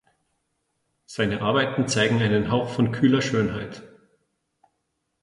[1.05, 3.83] Seine Arbeiten zeigen einen Hauch von kühler Schönheit.